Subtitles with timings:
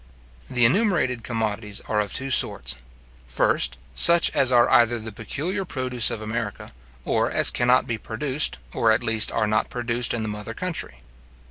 [0.49, 2.73] The enumerated commodities are of two sorts;
[3.27, 6.71] first, such as are either the peculiar produce of America,
[7.05, 10.95] or as cannot be produced, or at least are not produced in the mother country.